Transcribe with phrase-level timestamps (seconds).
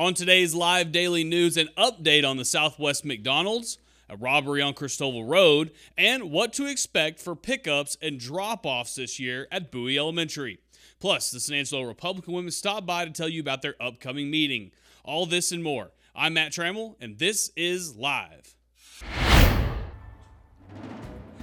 [0.00, 3.76] On today's live daily news, an update on the Southwest McDonald's,
[4.08, 9.20] a robbery on Christoval Road, and what to expect for pickups and drop offs this
[9.20, 10.58] year at Bowie Elementary.
[11.00, 14.70] Plus, the San Angelo Republican women stop by to tell you about their upcoming meeting.
[15.04, 15.90] All this and more.
[16.16, 18.56] I'm Matt Trammell, and this is Live.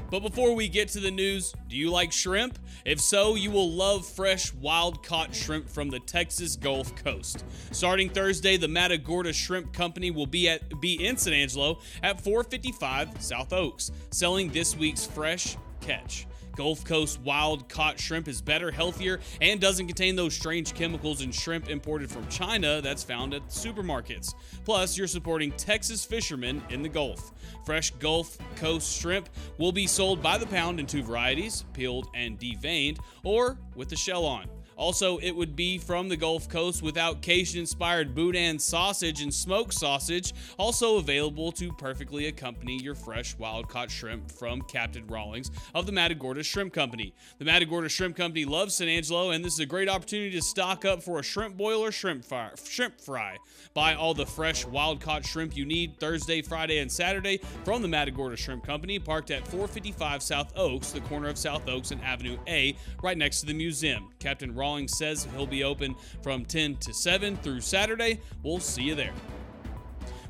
[0.09, 2.57] But before we get to the news, do you like shrimp?
[2.85, 7.43] If so, you will love fresh, wild caught shrimp from the Texas Gulf Coast.
[7.71, 13.21] Starting Thursday, the Matagorda Shrimp Company will be at be in San Angelo at 455
[13.21, 16.25] South Oaks, selling this week's fresh catch.
[16.57, 21.31] Gulf Coast wild caught shrimp is better, healthier, and doesn't contain those strange chemicals in
[21.31, 24.33] shrimp imported from China that's found at supermarkets.
[24.65, 27.31] Plus, you're supporting Texas fishermen in the Gulf.
[27.63, 32.39] Fresh Gulf Coast shrimp will be sold by the pound in two varieties, peeled and
[32.39, 34.49] deveined, or with the shell on.
[34.77, 39.73] Also, it would be from the Gulf Coast without Cajun inspired boudin sausage and smoked
[39.73, 45.87] sausage, also available to perfectly accompany your fresh wild caught shrimp from Captain Rawlings of
[45.87, 47.13] the Matagorda Shrimp Company.
[47.39, 50.85] The Matagorda Shrimp Company loves San Angelo, and this is a great opportunity to stock
[50.85, 52.51] up for a shrimp boil or shrimp fry.
[52.63, 53.37] Shrimp fry.
[53.73, 57.87] Buy all the fresh wild caught shrimp you need Thursday, Friday, and Saturday from the
[57.87, 62.37] Matagorda Shrimp Company, parked at 455 South Oaks, the corner of South Oaks and Avenue
[62.47, 64.09] A, right next to the museum.
[64.19, 68.19] Captain Rawlings Rawlings says he'll be open from 10 to 7 through Saturday.
[68.43, 69.13] We'll see you there.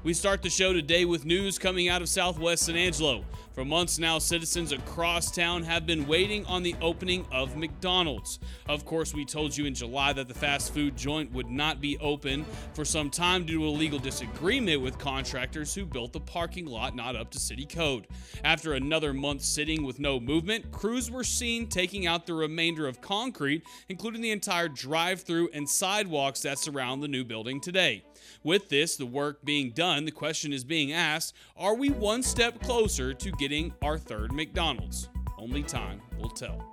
[0.03, 3.25] We start the show today with news coming out of Southwest San Angelo.
[3.57, 8.37] For months now, citizens across town have been waiting on the opening of McDonald's.
[8.69, 11.97] Of course, we told you in July that the fast food joint would not be
[11.97, 16.67] open for some time due to a legal disagreement with contractors who built the parking
[16.67, 18.05] lot not up to city code.
[18.43, 23.01] After another month sitting with no movement, crews were seen taking out the remainder of
[23.01, 28.03] concrete, including the entire drive through and sidewalks that surround the new building today.
[28.43, 32.61] With this, the work being done, the question is being asked are we one step
[32.61, 35.09] closer to getting our third McDonald's?
[35.37, 36.71] Only time will tell.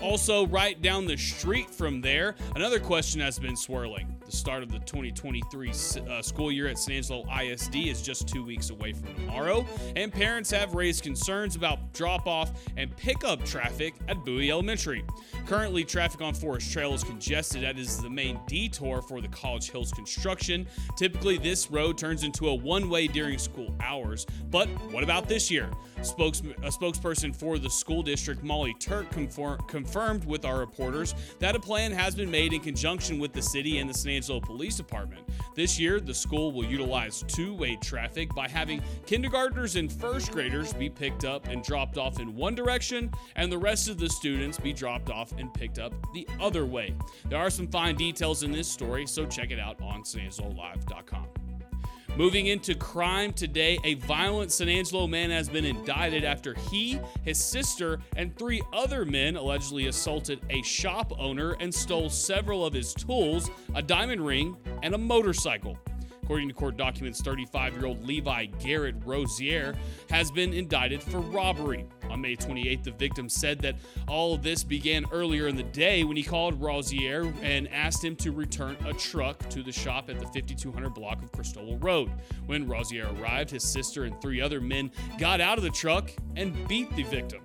[0.00, 4.17] Also, right down the street from there, another question has been swirling.
[4.28, 8.44] The start of the 2023 uh, school year at San Angelo ISD is just two
[8.44, 9.64] weeks away from tomorrow,
[9.96, 15.02] and parents have raised concerns about drop off and pickup traffic at Bowie Elementary.
[15.46, 19.70] Currently, traffic on Forest Trail is congested, as is the main detour for the College
[19.70, 20.66] Hills construction.
[20.98, 25.50] Typically, this road turns into a one way during school hours, but what about this
[25.50, 25.70] year?
[26.02, 31.56] Spokes- a spokesperson for the school district, Molly Turk, conform- confirmed with our reporters that
[31.56, 34.76] a plan has been made in conjunction with the city and the San Angelo Police
[34.76, 35.22] Department.
[35.54, 40.72] This year, the school will utilize two way traffic by having kindergartners and first graders
[40.72, 44.58] be picked up and dropped off in one direction, and the rest of the students
[44.58, 46.96] be dropped off and picked up the other way.
[47.28, 51.37] There are some fine details in this story, so check it out on sanangelolive.com.
[52.16, 57.38] Moving into crime today, a violent San Angelo man has been indicted after he, his
[57.42, 62.92] sister, and three other men allegedly assaulted a shop owner and stole several of his
[62.92, 65.78] tools, a diamond ring, and a motorcycle.
[66.28, 69.74] According to court documents, 35 year old Levi Garrett Rosier
[70.10, 71.86] has been indicted for robbery.
[72.10, 76.04] On May 28th, the victim said that all of this began earlier in the day
[76.04, 80.18] when he called Rosier and asked him to return a truck to the shop at
[80.18, 82.10] the 5200 block of Christoval Road.
[82.44, 86.68] When Rosier arrived, his sister and three other men got out of the truck and
[86.68, 87.40] beat the victim.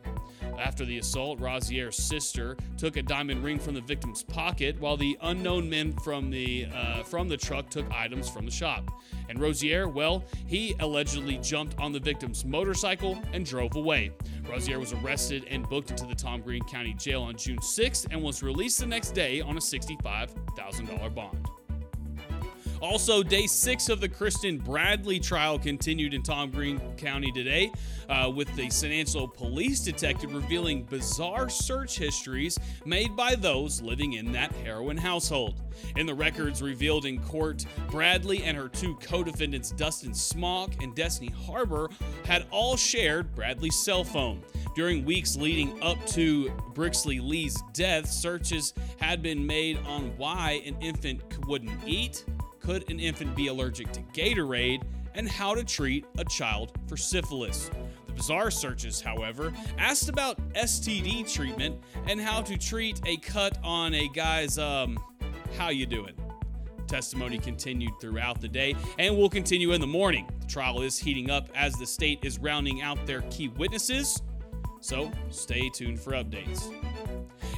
[0.59, 5.17] After the assault, Rozier's sister took a diamond ring from the victim's pocket, while the
[5.21, 8.89] unknown men from the uh, from the truck took items from the shop.
[9.29, 14.11] And Rozier, well, he allegedly jumped on the victim's motorcycle and drove away.
[14.49, 18.21] Rozier was arrested and booked into the Tom Green County Jail on June 6th and
[18.21, 21.47] was released the next day on a $65,000 bond.
[22.83, 27.71] Also, day six of the Kristen Bradley trial continued in Tom Green County today,
[28.09, 34.13] uh, with the San Angelo police detective revealing bizarre search histories made by those living
[34.13, 35.61] in that heroin household.
[35.95, 40.93] In the records revealed in court, Bradley and her two co defendants, Dustin Smock and
[40.93, 41.89] Destiny Harbor,
[42.25, 44.43] had all shared Bradley's cell phone.
[44.75, 50.75] During weeks leading up to Brixley Lee's death, searches had been made on why an
[50.81, 52.25] infant wouldn't eat,
[52.63, 54.83] could an infant be allergic to Gatorade,
[55.15, 57.69] and how to treat a child for syphilis.
[58.07, 63.93] The bizarre searches, however, asked about STD treatment and how to treat a cut on
[63.93, 64.97] a guy's um
[65.57, 66.13] how you doing.
[66.87, 70.27] Testimony continued throughout the day and will continue in the morning.
[70.41, 74.21] The trial is heating up as the state is rounding out their key witnesses,
[74.81, 76.71] so stay tuned for updates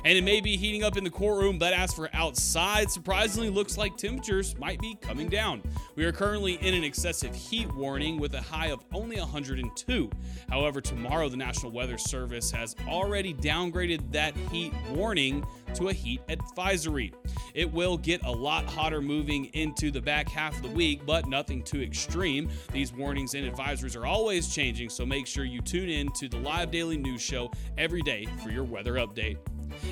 [0.06, 3.76] and it may be heating up in the courtroom, but as for outside, surprisingly looks
[3.76, 5.64] like temperatures might be coming down.
[5.96, 10.10] We are currently in an excessive heat warning with a high of only 102.
[10.48, 15.44] However, tomorrow the National Weather Service has already downgraded that heat warning
[15.74, 17.12] to a heat advisory.
[17.56, 21.28] It will get a lot hotter moving into the back half of the week, but
[21.28, 22.48] nothing too extreme.
[22.72, 26.38] These warnings and advisories are always changing, so make sure you tune in to the
[26.38, 29.38] live daily news show every day for your weather update.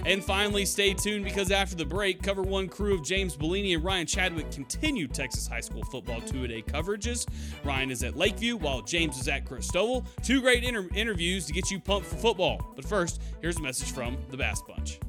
[0.06, 3.84] And finally, stay tuned because after the break, Cover One crew of James Bellini and
[3.84, 7.28] Ryan Chadwick continue Texas high school football two a day coverages.
[7.64, 10.06] Ryan is at Lakeview while James is at Christoval.
[10.24, 12.74] Two great inter- interviews to get you pumped for football.
[12.76, 15.00] But first, here's a message from the Bass Bunch.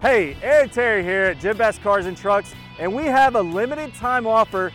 [0.00, 3.92] Hey, Aaron Terry here at Jim Bass Cars and Trucks, and we have a limited
[3.94, 4.72] time offer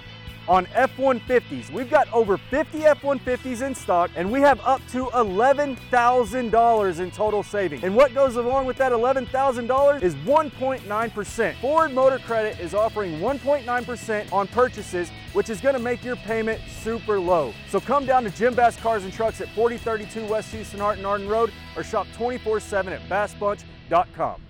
[0.48, 1.70] on F-150s.
[1.72, 7.44] We've got over 50 F-150s in stock and we have up to $11,000 in total
[7.44, 7.84] savings.
[7.84, 11.56] And what goes along with that $11,000 is 1.9%.
[11.62, 17.20] Ford Motor Credit is offering 1.9% on purchases, which is gonna make your payment super
[17.20, 17.54] low.
[17.70, 21.08] So come down to Jim Bass Cars and Trucks at 4032 West Houston Harte and
[21.08, 24.42] Arden Road or shop 24-7 at bassbunch.com.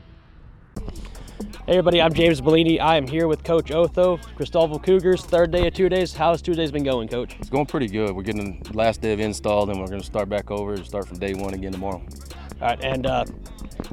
[1.66, 2.82] Hey everybody, I'm James Bellini.
[2.82, 6.14] I am here with Coach Otho, Christoval Cougars, third day of two days.
[6.14, 7.38] How's two days been going, Coach?
[7.40, 8.14] It's going pretty good.
[8.14, 10.86] We're getting the last day of install, and we're going to start back over and
[10.86, 12.04] start from day one again tomorrow.
[12.62, 13.24] All right, and uh,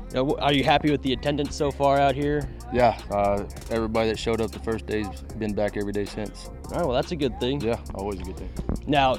[0.09, 2.49] you know, are you happy with the attendance so far out here?
[2.73, 5.07] Yeah, uh, everybody that showed up the first day's
[5.39, 6.51] been back every day since.
[6.73, 7.61] All right, well that's a good thing.
[7.61, 8.51] Yeah, always a good thing.
[8.89, 9.15] Now,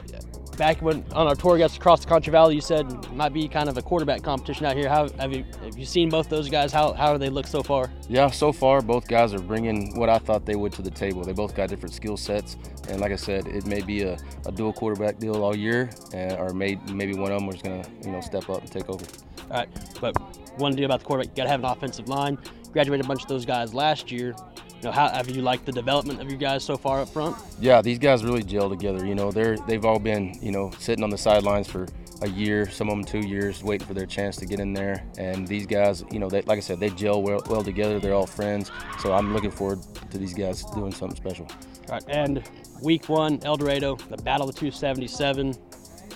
[0.57, 3.69] back when on our tour guests across the Concho Valley, you said might be kind
[3.69, 4.89] of a quarterback competition out here.
[4.89, 6.71] How have you have you seen both those guys?
[6.71, 7.91] How how do they look so far?
[8.07, 11.23] Yeah, so far both guys are bringing what I thought they would to the table.
[11.23, 12.57] They both got different skill sets,
[12.89, 16.33] and like I said, it may be a, a dual quarterback deal all year, and,
[16.33, 18.89] or may, maybe one of them is going to you know step up and take
[18.89, 19.05] over.
[19.49, 19.69] All right,
[19.99, 20.15] but
[20.59, 22.37] one deal about the quarterback, you got to have an offensive line.
[22.71, 24.33] Graduated a bunch of those guys last year.
[24.81, 27.37] You know, how have you liked the development of you guys so far up front?
[27.59, 29.05] Yeah, these guys really gel together.
[29.05, 31.87] You know, they're they've all been you know sitting on the sidelines for
[32.23, 35.03] a year, some of them two years, waiting for their chance to get in there.
[35.19, 37.99] And these guys, you know, they, like I said, they gel well, well together.
[37.99, 41.47] They're all friends, so I'm looking forward to these guys doing something special.
[41.87, 42.43] All right, and
[42.81, 45.53] week one, El Dorado, the Battle of 277.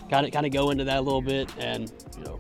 [0.10, 2.40] Kind of kind of go into that a little bit, and you know,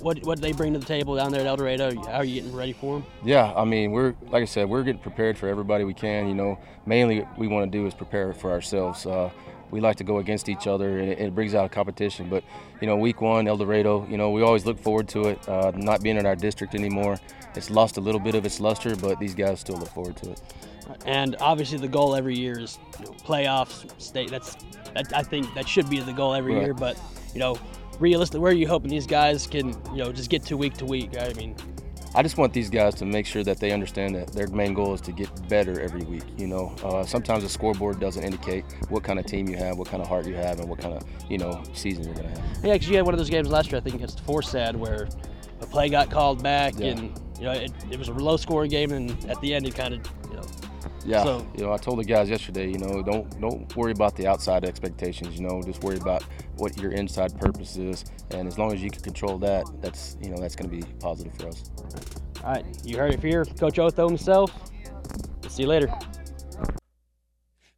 [0.00, 1.94] what what they bring to the table down there at El Dorado?
[2.04, 3.06] How are you getting ready for them?
[3.24, 6.28] Yeah, I mean, we're like I said, we're getting prepared for everybody we can.
[6.28, 9.04] You know, mainly what we want to do is prepare for ourselves.
[9.06, 9.30] Uh,
[9.70, 12.28] we like to go against each other, and it, it, brings out a competition.
[12.28, 12.44] But
[12.80, 15.48] you know, week one, El Dorado, you know, we always look forward to it.
[15.48, 17.18] Uh, not being in our district anymore,
[17.54, 20.30] it's lost a little bit of its luster, but these guys still look forward to
[20.30, 20.40] it.
[21.04, 24.30] And obviously, the goal every year is you know, playoffs, state.
[24.30, 24.56] That's
[24.94, 26.64] that, I think that should be the goal every right.
[26.64, 26.74] year.
[26.74, 26.98] But
[27.34, 27.58] you know,
[27.98, 30.84] realistically, where are you hoping these guys can, you know, just get to week to
[30.84, 31.16] week?
[31.18, 31.54] I mean,
[32.14, 34.94] I just want these guys to make sure that they understand that their main goal
[34.94, 36.22] is to get better every week.
[36.36, 39.88] You know, uh, sometimes the scoreboard doesn't indicate what kind of team you have, what
[39.88, 42.64] kind of heart you have, and what kind of you know season you're gonna have.
[42.64, 45.08] Yeah, because you had one of those games last year, I think against Forstad, where
[45.60, 46.86] a play got called back, yeah.
[46.86, 49.74] and you know it, it was a low scoring game, and at the end it
[49.74, 50.00] kind of
[51.04, 54.16] yeah, so, you know, I told the guys yesterday, you know, don't don't worry about
[54.16, 55.38] the outside expectations.
[55.38, 56.22] You know, just worry about
[56.56, 60.30] what your inside purpose is, and as long as you can control that, that's you
[60.30, 61.64] know that's going to be positive for us.
[62.44, 64.52] All right, you heard it here, Coach Otho himself.
[65.42, 65.90] We'll see you later.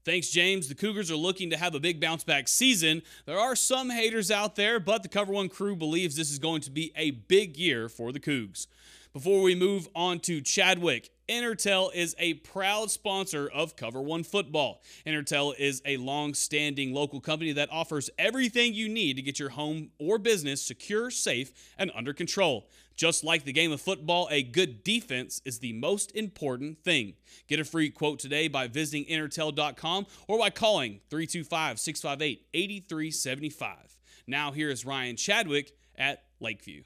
[0.03, 0.69] Thanks, James.
[0.69, 3.03] The Cougars are looking to have a big bounce back season.
[3.27, 6.62] There are some haters out there, but the Cover One crew believes this is going
[6.62, 8.67] to be a big year for the Cougs.
[9.12, 14.83] Before we move on to Chadwick, Intertel is a proud sponsor of Cover One Football.
[15.07, 19.51] Intertel is a long standing local company that offers everything you need to get your
[19.51, 22.69] home or business secure, safe, and under control.
[22.97, 27.15] Just like the game of football, a good defense is the most important thing.
[27.47, 33.97] Get a free quote today by visiting Intertel.com or by calling 325 658 8375.
[34.27, 36.83] Now, here is Ryan Chadwick at Lakeview.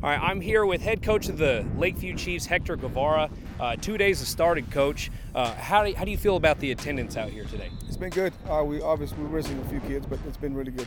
[0.00, 3.28] All right, I'm here with head coach of the Lakeview Chiefs, Hector Guevara.
[3.58, 5.10] Uh, two days of starting coach.
[5.34, 7.68] Uh, how, do, how do you feel about the attendance out here today?
[7.88, 8.32] It's been good.
[8.48, 10.86] Uh, we obviously we're missing a few kids, but it's been really good.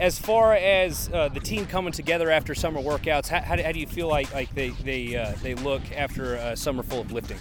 [0.00, 3.70] As far as uh, the team coming together after summer workouts, how, how, do, how
[3.70, 7.12] do you feel like like they they uh, they look after a summer full of
[7.12, 7.38] lifting?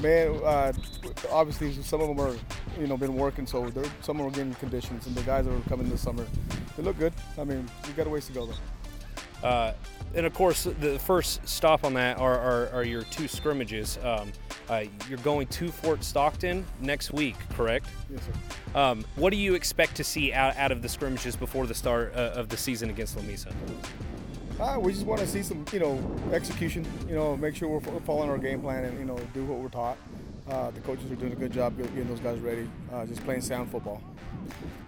[0.00, 0.72] Man, uh,
[1.30, 2.34] obviously some of them are,
[2.80, 5.44] you know, been working, so they're, some of them are getting conditions, and the guys
[5.44, 6.26] that are coming this summer,
[6.76, 7.12] they look good.
[7.38, 8.54] I mean, we got a ways to go though.
[9.42, 9.72] Uh,
[10.14, 13.98] and of course, the first stop on that are, are, are your two scrimmages.
[14.02, 14.32] Um,
[14.68, 17.86] uh, you're going to Fort Stockton next week, correct?
[18.10, 18.78] Yes, sir.
[18.78, 22.12] Um, what do you expect to see out, out of the scrimmages before the start
[22.14, 23.52] uh, of the season against Lamesa?
[24.60, 25.98] Uh, we just want to see some, you know,
[26.32, 26.86] execution.
[27.08, 29.68] You know, make sure we're following our game plan and you know do what we're
[29.68, 29.96] taught.
[30.50, 33.40] Uh, the coaches are doing a good job getting those guys ready, uh, just playing
[33.40, 34.02] sound football.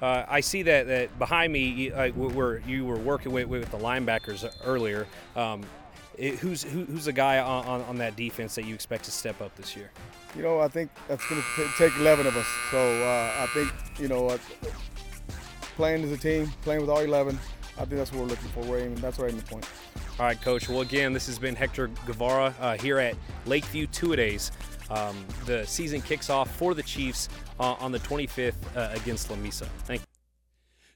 [0.00, 3.78] Uh, I see that, that behind me, uh, where you were working with, with the
[3.78, 5.06] linebackers earlier.
[5.36, 5.62] Um,
[6.18, 9.10] it, who's who, who's the guy on, on, on, that defense that you expect to
[9.10, 9.90] step up this year?
[10.36, 12.46] You know, I think that's going to take 11 of us.
[12.70, 14.38] So uh, I think you know, uh,
[15.76, 17.38] playing as a team, playing with all 11,
[17.78, 18.60] I think that's what we're looking for.
[18.64, 18.96] We're aiming.
[18.96, 19.66] That's our aiming point.
[20.18, 20.68] All right, Coach.
[20.68, 23.16] Well, again, this has been Hector Guevara uh, here at
[23.46, 24.52] Lakeview Two Days.
[24.92, 29.66] Um, the season kicks off for the Chiefs uh, on the 25th uh, against Lamesa.
[29.84, 30.06] Thank you.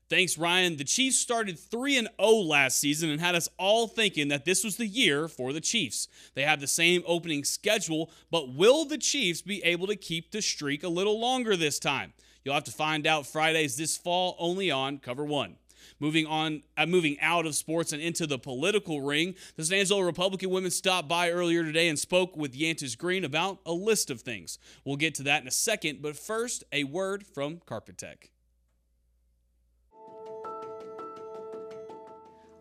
[0.09, 0.77] Thanks, Ryan.
[0.77, 4.63] The Chiefs started 3 and 0 last season and had us all thinking that this
[4.63, 6.09] was the year for the Chiefs.
[6.35, 10.43] They have the same opening schedule, but will the Chiefs be able to keep the
[10.43, 12.13] streak a little longer this time?
[12.45, 15.57] You'll have to find out Fridays this fall only on Cover 1.
[16.01, 20.01] Moving on, uh, moving out of sports and into the political ring, the San Angelo
[20.01, 24.21] Republican women stopped by earlier today and spoke with Yantis Green about a list of
[24.21, 24.59] things.
[24.85, 28.31] We'll get to that in a second, but first, a word from Carpet Tech.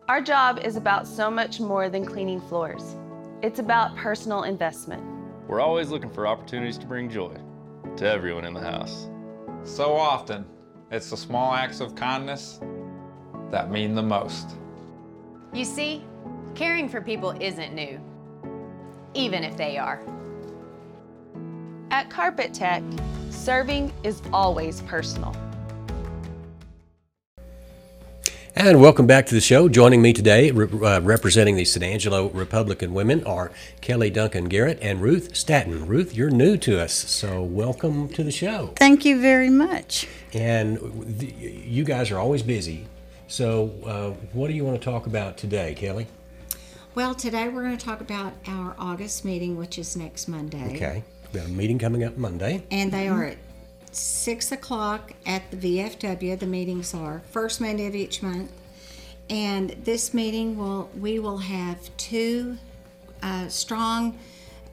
[0.08, 2.94] Our job is about so much more than cleaning floors.
[3.42, 5.02] It's about personal investment.
[5.48, 7.36] We're always looking for opportunities to bring joy
[7.96, 9.08] to everyone in the house.
[9.64, 10.44] So often,
[10.92, 12.60] it's the small acts of kindness
[13.50, 14.50] that mean the most.
[15.52, 16.04] You see,
[16.54, 18.00] caring for people isn't new,
[19.14, 20.00] even if they are.
[21.90, 22.82] At Carpet Tech,
[23.30, 25.34] serving is always personal.
[28.58, 29.68] And welcome back to the show.
[29.68, 34.78] Joining me today, re- uh, representing the San Angelo Republican women, are Kellye Duncan Garrett
[34.80, 35.86] and Ruth Staton.
[35.86, 38.72] Ruth, you're new to us, so welcome to the show.
[38.76, 40.08] Thank you very much.
[40.32, 42.86] And th- you guys are always busy.
[43.28, 46.06] So, uh, what do you want to talk about today, Kellye?
[46.94, 50.74] Well, today we're going to talk about our August meeting, which is next Monday.
[50.74, 51.04] Okay.
[51.32, 52.62] We have a meeting coming up Monday.
[52.70, 53.38] And they are at
[53.90, 56.38] 6 o'clock at the VFW.
[56.38, 58.52] The meetings are first Monday of each month.
[59.28, 62.56] And this meeting will, we will have two
[63.22, 64.18] uh, strong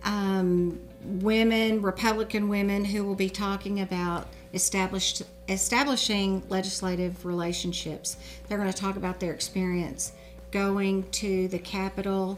[0.03, 8.17] um, women, Republican women, who will be talking about established establishing legislative relationships.
[8.47, 10.13] They're going to talk about their experience
[10.51, 12.37] going to the Capitol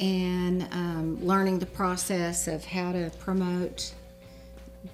[0.00, 3.94] and um, learning the process of how to promote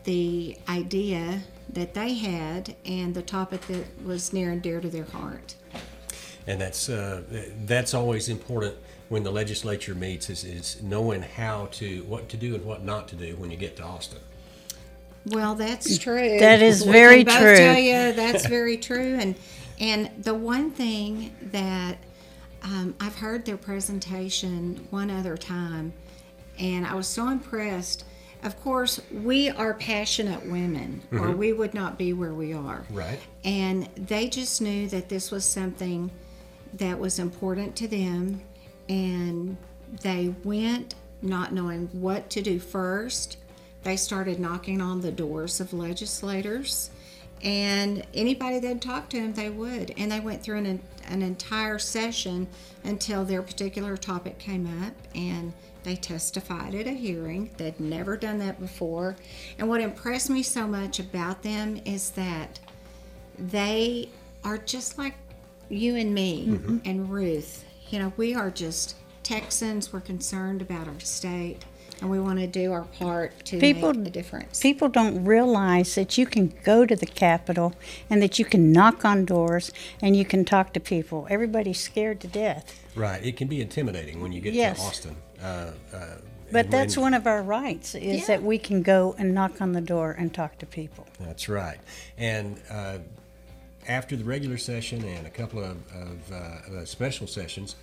[0.05, 5.05] the idea that they had and the topic that was near and dear to their
[5.05, 5.55] heart.
[6.47, 7.23] And that's uh,
[7.65, 8.75] that's always important
[9.09, 13.09] when the legislature meets is, is knowing how to what to do and what not
[13.09, 14.21] to do when you get to Austin.
[15.27, 16.39] Well, that's true.
[16.39, 17.57] That is very true.
[17.57, 19.17] Tell you that's very true.
[19.21, 19.35] And
[19.81, 21.99] and the one thing that
[22.63, 25.93] um, I've heard their presentation one other time,
[26.59, 28.05] and I was so impressed.
[28.43, 31.25] Of course, we are passionate women, mm-hmm.
[31.25, 32.85] or we would not be where we are.
[32.91, 33.19] Right.
[33.45, 36.11] And they just knew that this was something
[36.75, 38.43] that was important to them,
[38.89, 39.57] and
[40.03, 43.39] they went not knowing what to do first
[43.89, 46.91] they started knocking on the doors of legislators,
[47.43, 49.95] and anybody they'd talk to them, they would.
[49.97, 52.49] And they went through an, an entire session
[52.85, 55.55] until their particular topic came up, and
[55.85, 57.49] they testified at a hearing.
[57.57, 59.17] They'd never done that before.
[59.59, 62.61] And what impressed me so much about them is that
[63.39, 64.11] they
[64.45, 65.15] are just like
[65.71, 66.79] you and me mm-hmm.
[66.85, 67.65] and Ruth.
[67.89, 69.95] You know, we are just Texans.
[69.95, 71.65] We're concerned about our state
[72.01, 74.61] and we want to do our part to people, make a difference.
[74.61, 77.75] People don't realize that you can go to the Capitol
[78.09, 81.27] and that you can knock on doors and you can talk to people.
[81.31, 82.81] Everybody's scared to death.
[82.95, 83.25] Right.
[83.25, 84.79] It can be intimidating when you get yes.
[84.79, 85.17] to Austin.
[85.43, 86.07] Uh, uh,
[86.51, 88.27] but that's when, one of our rights is yeah.
[88.27, 91.07] that we can go and knock on the door and talk to people.
[91.21, 91.79] That's right.
[92.17, 92.99] And uh,
[93.87, 97.77] after the regular session and a couple of, of uh, special sessions,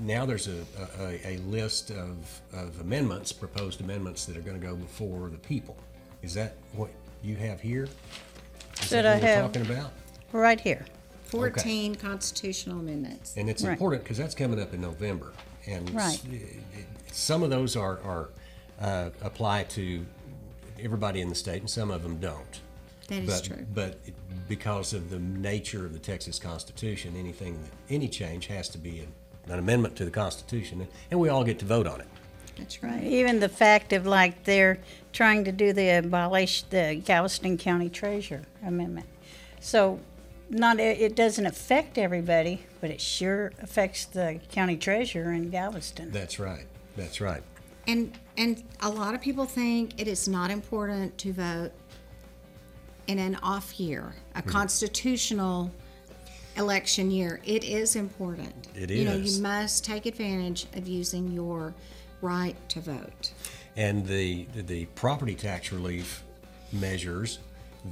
[0.00, 0.64] now there's a,
[1.00, 5.38] a, a list of, of amendments, proposed amendments that are going to go before the
[5.38, 5.76] people.
[6.22, 6.90] Is that what
[7.22, 7.88] you have here?
[8.80, 9.92] Is that, that what I we're have talking about?
[10.32, 10.84] Right here.
[11.24, 13.36] 14 constitutional amendments.
[13.36, 13.72] And it's Right.
[13.72, 15.32] important because that's coming up in November.
[15.66, 16.20] And s- Right.
[17.10, 18.28] some of those are, are
[18.80, 20.04] uh, apply to
[20.80, 22.60] everybody in the state, and some of them don't.
[23.08, 23.66] That is but, true.
[23.74, 23.98] But
[24.48, 27.58] because of the nature of the Texas Constitution, anything,
[27.88, 29.06] any change has to be
[29.46, 32.06] an, an amendment to the Constitution, and, and we all get to vote on it.
[32.56, 32.92] That's Right.
[32.92, 33.04] right.
[33.04, 34.78] Even the fact of like they're
[35.12, 39.06] trying to do the abolish the Galveston County Treasurer Amendment.
[39.60, 40.00] So
[40.50, 46.10] not it doesn't affect everybody, but it sure affects the county treasurer in Galveston.
[46.10, 46.66] That's right.
[46.96, 47.42] That's right.
[47.86, 51.70] And and a lot of people think it is not important to vote
[53.06, 54.50] in an off year, a Mm-hmm.
[54.50, 55.70] constitutional
[56.56, 57.40] election year.
[57.44, 58.54] It is important.
[58.74, 61.74] It You know, you must take advantage of using your
[62.20, 63.32] right to vote.
[63.76, 66.22] And the the property tax relief
[66.72, 67.38] measures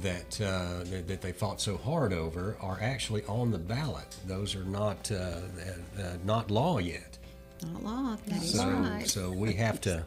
[0.01, 4.15] that uh, that, that they fought so hard over are actually on the ballot.
[4.25, 7.17] Those are not uh, uh, not law yet.
[7.63, 8.17] Not law.
[8.27, 9.07] That is So right.
[9.07, 10.03] so we have to.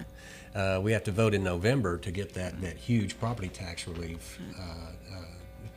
[0.54, 4.38] Uh, we have to vote in November to get that, that huge property tax relief
[4.56, 5.16] uh, uh,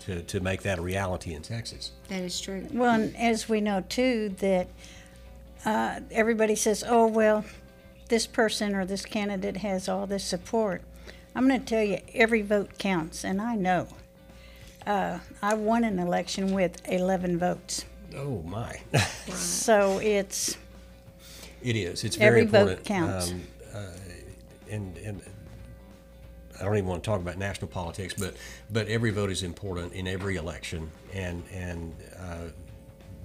[0.01, 1.91] to, to make that a reality in Texas.
[2.10, 2.67] That is true.
[2.72, 4.67] Well, and as we know too, that
[5.65, 7.46] uh, everybody says, "Oh well,
[8.10, 10.82] this person or this candidate has all this support."
[11.36, 13.88] I'm going to tell you, every vote counts, and I know.
[14.88, 18.79] Uh, I won an election with 11 votes, Oh my!
[19.27, 20.58] so it's
[21.62, 22.03] It is.
[22.03, 22.86] It's very Every vote important.
[22.86, 23.32] counts.
[23.32, 23.41] Um,
[23.75, 23.88] uh,
[24.70, 25.22] and and
[26.60, 28.36] I don't even want to talk about national politics, but
[28.70, 32.50] but every vote is important in every election, and and uh,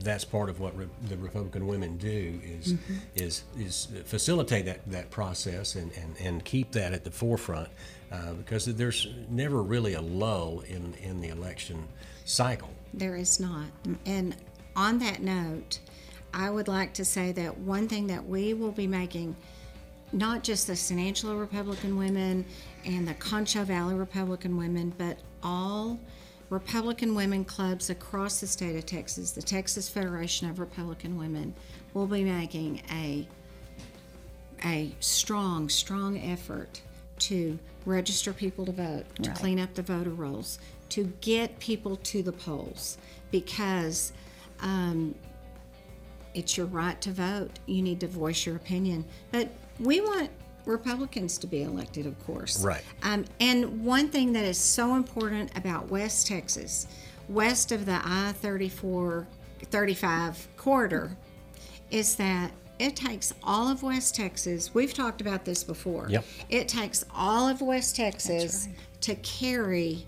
[0.00, 2.94] that's part of what re- the Republican women do is Mm-hmm.
[3.14, 7.68] is is facilitate that that process and and, and keep that at the forefront
[8.10, 11.88] uh, because there's never really a lull in in the election
[12.24, 12.70] cycle.
[12.94, 13.66] There is not.
[14.06, 14.36] And
[14.76, 15.78] on that note,
[16.34, 19.36] I would like to say that one thing that we will be making,
[20.12, 22.44] not just the San Angelo Republican women
[22.84, 25.98] and the Concho Valley Republican women, but all
[26.50, 31.54] Republican women clubs across the state of Texas, the Texas Federation of Republican Women,
[31.94, 33.26] will be making a
[34.64, 36.82] a strong, strong effort
[37.18, 39.38] to register people to vote, to Right.
[39.38, 40.58] clean up the voter rolls,
[40.90, 42.96] to get people to the polls,
[43.32, 44.12] because
[44.60, 45.16] um,
[46.34, 47.58] it's your right to vote.
[47.66, 49.04] You need to voice your opinion.
[49.32, 49.48] But
[49.80, 50.30] we want
[50.64, 52.62] Republicans to be elected, of course.
[52.62, 52.82] Right.
[53.02, 56.86] Um, and one thing that is so important about West Texas,
[57.28, 59.26] west of the I 34
[59.64, 61.16] 35 corridor,
[61.90, 64.74] is that it takes all of West Texas.
[64.74, 66.06] We've talked about this before.
[66.08, 66.24] Yep.
[66.48, 68.68] It takes all of West Texas
[69.02, 70.06] to carry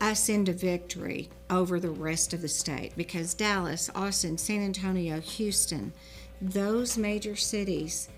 [0.00, 5.92] us into victory over the rest of the state because Dallas, Austin, San Antonio, Houston,
[6.40, 8.08] those major cities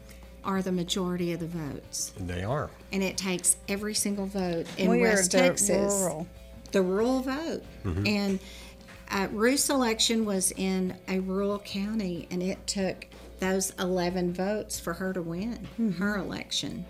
[0.44, 2.12] are the majority of the votes.
[2.18, 2.70] They are.
[2.92, 5.92] And it takes every single vote in We are West the Texas.
[5.94, 6.26] rural.
[6.72, 7.62] The rural vote.
[7.84, 8.08] Mhm.
[8.08, 8.38] And
[9.10, 13.06] uh, Ruth's election was in a rural county, and it took
[13.38, 15.66] those 11 votes for her to win
[15.98, 16.84] her election.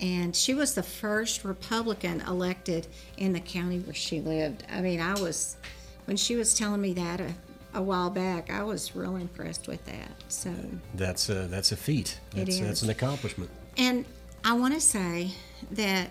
[0.00, 4.62] And she was the first Republican elected in the county where she lived.
[4.70, 5.56] I mean, I was,
[6.04, 7.34] when she was telling me that a,
[7.74, 10.10] a while back, I was real impressed with that.
[10.28, 10.52] So,
[10.94, 12.18] That's a that's a feat.
[12.34, 13.50] It That's, that's an accomplishment.
[13.76, 14.04] and
[14.44, 15.32] I want to say
[15.72, 16.10] that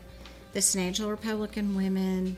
[0.53, 2.35] the San Angelo Republican Women,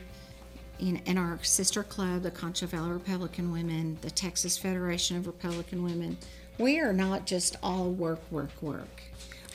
[0.78, 5.82] in, in our sister club, the Concho Valley Republican Women, the Texas Federation of Republican
[5.82, 6.16] Women,
[6.58, 9.02] we are not just all work, work, work.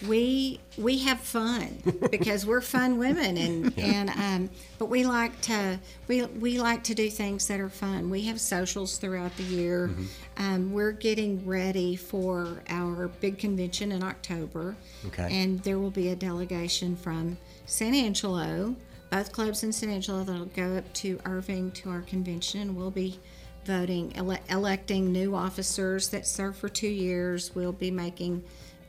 [0.07, 1.81] We we have fun
[2.11, 6.93] because we're fun women, and and um, but we like to we we like to
[6.95, 8.09] do things that are fun.
[8.09, 9.89] We have socials throughout the year.
[10.37, 14.75] Um, we're getting ready for our big convention in October.
[15.07, 15.29] Okay.
[15.31, 18.75] And there will be a delegation from San Angelo,
[19.11, 22.59] both clubs in San Angelo that'll go up to Irving to our convention.
[22.61, 23.17] and We'll be
[23.65, 27.55] voting, ele- electing new officers that serve for two years.
[27.55, 28.43] We'll be making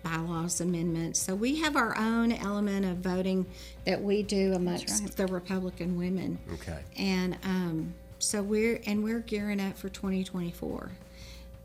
[0.07, 1.19] bylaws amendments.
[1.19, 3.47] So we have our own element of voting
[3.85, 6.39] that we do amongst the Republican women.
[6.55, 6.79] Okay.
[6.97, 10.91] And um, so we're and we're gearing up for 2024.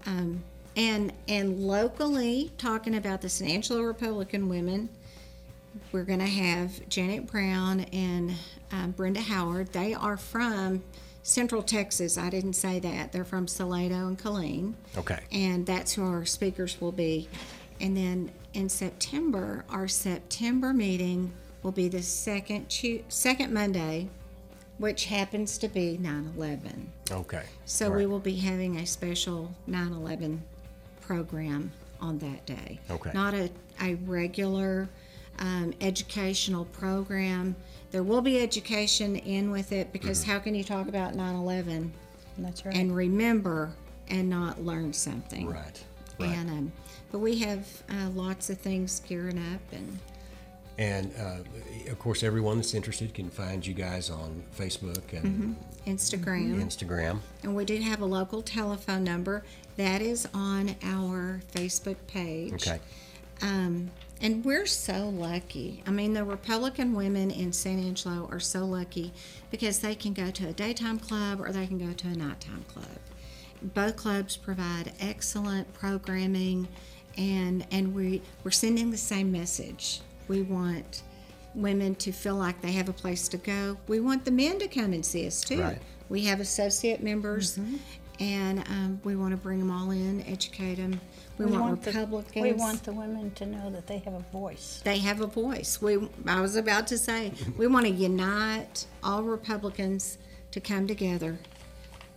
[0.08, 0.44] Um,
[0.76, 4.90] and and locally, talking about the San Angelo Republican women,
[5.92, 8.34] we're going to have Janet Brown and
[8.72, 9.72] um, Brenda Howard.
[9.74, 10.82] They are from
[11.24, 12.18] Central Texas.
[12.18, 13.12] I didn't say that.
[13.12, 14.74] They're from Salado and Killeen.
[14.98, 15.20] Okay.
[15.32, 17.30] And that's who our speakers will be.
[17.82, 24.08] And then in September, our September meeting will be the second Tu- second Monday,
[24.78, 26.92] which happens to be 9 11.
[27.12, 27.44] Okay.
[27.66, 30.42] So All we will be having a special 9 11
[31.02, 32.80] program on that day.
[32.90, 33.12] Okay.
[33.14, 33.50] Not a,
[33.82, 34.88] a regular
[35.40, 37.56] um, educational program.
[37.92, 40.32] There will be education in with it because Mm-hmm.
[40.32, 41.92] how can you talk about 9 11
[42.38, 42.76] That's right.
[42.76, 43.72] and remember
[44.08, 45.48] and not learn something?
[45.48, 45.84] Right.
[46.20, 46.30] Right.
[46.30, 46.72] And um,
[47.12, 50.00] but we have uh, lots of things gearing up and
[50.78, 56.62] And uh, of course, everyone that's interested can find you guys on Facebook and Instagram.
[56.64, 57.20] Instagram.
[57.44, 59.44] And we do have a local telephone number
[59.78, 62.54] that is on our Facebook page.
[62.54, 62.80] Okay.
[63.42, 65.84] Um, and we're so lucky.
[65.88, 69.12] I mean, the Republican women in San Angelo are so lucky
[69.50, 72.64] because they can go to a daytime club or they can go to a nighttime
[72.68, 72.86] club.
[73.62, 76.68] Both clubs provide excellent programming,
[77.18, 80.02] and and we we're sending the same message.
[80.28, 81.04] We want
[81.54, 83.78] women to feel like they have a place to go.
[83.88, 85.62] We want the men to come and see us too.
[85.62, 85.80] Right.
[86.10, 87.60] We have associate members,
[88.20, 91.00] and um, we want to bring them all in, educate them.
[91.38, 92.44] We, want, the, Republicans.
[92.44, 94.82] we want the women to know that they have a voice.
[94.84, 95.82] they have a voice.
[95.82, 100.20] We, I was about to say, we want to unite all Republicans
[100.52, 101.40] to come together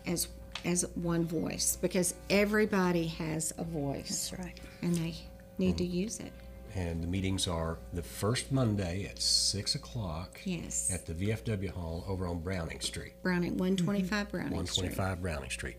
[0.07, 0.29] as
[0.65, 4.31] as one voice because everybody has a voice.
[4.31, 4.61] That's right.
[4.83, 5.15] And they
[5.59, 6.33] need to use it.
[6.75, 10.91] And the meetings are the first Monday at 6 o'clock Yes.
[10.93, 13.13] at the VFW Hall over on Browning Street.
[13.23, 14.37] Browning, 125 mm-hmm.
[14.37, 14.97] Browning Street.
[14.97, 15.77] 125 Browning Street.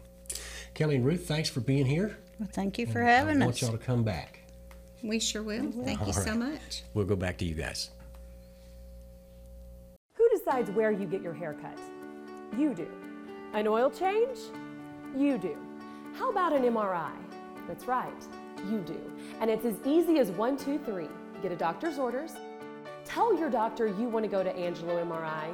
[0.73, 2.17] Kellye and Ruth, thanks for being here.
[2.39, 4.39] Well, thank you for And having I want y'all to come back.
[5.03, 5.71] We sure will.
[5.71, 6.83] Thank you All so much.
[6.93, 7.89] We'll go back to you guys.
[10.15, 11.77] Who decides where you get your hair cut?
[12.57, 12.87] You do.
[13.53, 14.37] An oil change?
[15.15, 15.55] You do.
[16.15, 17.11] How about an MRI?
[17.69, 18.11] That's right,
[18.69, 18.99] you do.
[19.39, 21.07] And it's as easy as one, two, three.
[21.41, 22.33] Get a doctor's orders,
[23.05, 25.53] tell your doctor you want to go to Angelo MRI,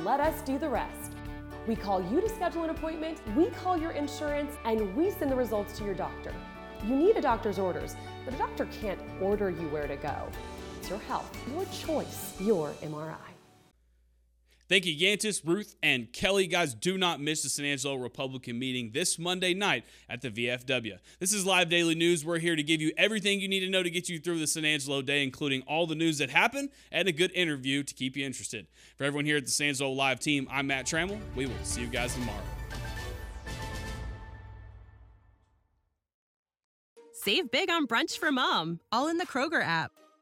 [0.00, 1.12] let us do the rest.
[1.66, 5.36] We call you to schedule an appointment, we call your insurance, and we send the
[5.36, 6.34] results to your doctor.
[6.84, 10.28] You need a doctor's orders, but a doctor can't order you where to go.
[10.78, 13.35] It's your health, your choice, your MRI.
[14.68, 16.50] Thank you, Yantis, Ruth, and Kellye.
[16.50, 20.98] Guys, do not miss the San Angelo Republican meeting this Monday night at the VFW.
[21.20, 22.24] This is Live Daily News.
[22.24, 24.46] We're here to give you everything you need to know to get you through the
[24.48, 28.16] San Angelo day, including all the news that happened and a good interview to keep
[28.16, 28.66] you interested.
[28.96, 31.20] For everyone here at the San Angelo Live team, I'm Matt Trammell.
[31.36, 32.42] We will see you guys tomorrow.
[37.12, 39.92] Save big on brunch for mom, all in the Kroger app.